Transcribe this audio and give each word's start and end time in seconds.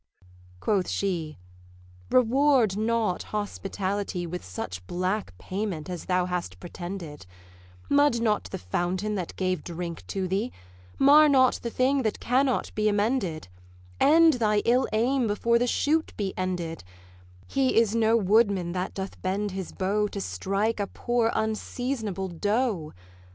Quoth 0.59 0.89
she, 0.89 1.37
'Reward 2.09 2.75
not 2.75 3.21
hospitality 3.37 4.25
With 4.25 4.43
such 4.43 4.83
black 4.87 5.37
payment 5.37 5.91
as 5.91 6.05
thou 6.05 6.25
hast 6.25 6.59
pretended; 6.59 7.27
Mud 7.87 8.19
not 8.19 8.45
the 8.45 8.57
fountain 8.57 9.13
that 9.13 9.35
gave 9.35 9.63
drink 9.63 10.03
to 10.07 10.27
thee; 10.27 10.51
Mar 10.97 11.29
not 11.29 11.59
the 11.61 11.69
thing 11.69 12.01
that 12.01 12.19
cannot 12.19 12.73
be 12.73 12.89
amended; 12.89 13.47
End 13.99 14.33
thy 14.33 14.63
ill 14.65 14.87
aim 14.91 15.27
before 15.27 15.59
the 15.59 15.67
shoot 15.67 16.13
be 16.17 16.33
ended; 16.35 16.83
He 17.45 17.75
is 17.75 17.93
no 17.93 18.17
woodman 18.17 18.71
that 18.71 18.95
doth 18.95 19.21
bend 19.21 19.51
his 19.51 19.71
bow 19.71 20.07
To 20.07 20.19
strike 20.19 20.79
a 20.79 20.87
poor 20.87 21.29
unseasonable 21.35 22.29
doe. 22.29 22.91